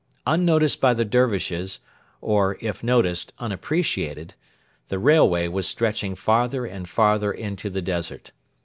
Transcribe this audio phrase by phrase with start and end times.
[0.25, 1.79] Unnoticed by the Dervishes,
[2.21, 4.33] or, if noticed, unappreciated,
[4.87, 8.31] the railway was stretching farther and farther into the desert.